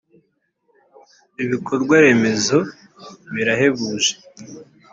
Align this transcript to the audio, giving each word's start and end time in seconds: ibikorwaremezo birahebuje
ibikorwaremezo 1.43 2.59
birahebuje 3.33 4.11